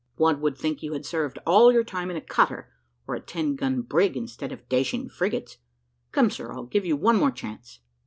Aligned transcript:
One 0.15 0.41
would 0.41 0.57
think 0.57 0.81
you 0.81 0.93
had 0.93 1.05
served 1.05 1.37
all 1.45 1.71
your 1.71 1.83
time 1.83 2.09
in 2.09 2.17
a 2.17 2.21
cutter, 2.21 2.71
or 3.05 3.13
a 3.13 3.19
ten 3.19 3.53
gun 3.55 3.83
brig, 3.83 4.17
instead 4.17 4.51
of 4.51 4.67
dashing 4.67 5.09
frigates. 5.09 5.59
Come, 6.11 6.31
sir, 6.31 6.51
I'll 6.51 6.63
give 6.65 6.87
you 6.87 6.95
one 6.95 7.17
more 7.17 7.29
chance." 7.29 7.81